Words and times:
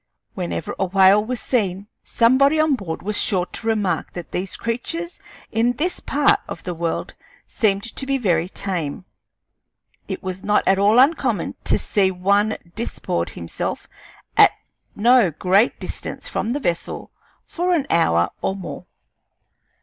Whenever 0.33 0.73
a 0.79 0.85
whale 0.85 1.23
was 1.23 1.39
seen, 1.39 1.85
somebody 2.03 2.59
on 2.59 2.73
board 2.73 3.03
was 3.03 3.15
sure 3.21 3.45
to 3.45 3.67
remark 3.67 4.13
that 4.13 4.31
these 4.31 4.57
creatures 4.57 5.19
in 5.51 5.73
this 5.73 5.99
part 5.99 6.39
of 6.47 6.63
the 6.63 6.73
world 6.73 7.13
seemed 7.47 7.83
to 7.83 8.07
be 8.07 8.17
very 8.17 8.49
tame. 8.49 9.05
It 10.07 10.23
was 10.23 10.43
not 10.43 10.63
at 10.67 10.79
all 10.79 10.97
uncommon 10.97 11.53
to 11.65 11.77
see 11.77 12.09
one 12.09 12.57
disport 12.73 13.29
himself 13.37 13.87
at 14.35 14.49
no 14.95 15.29
great 15.29 15.79
distance 15.79 16.27
from 16.27 16.53
the 16.53 16.59
vessel 16.59 17.11
for 17.45 17.75
an 17.75 17.85
hour 17.91 18.31
or 18.41 18.55
more. 18.55 18.87